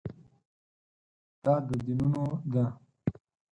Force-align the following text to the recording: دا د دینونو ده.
دا 1.43 1.53
د 1.67 1.69
دینونو 1.83 2.25
ده. 2.53 2.65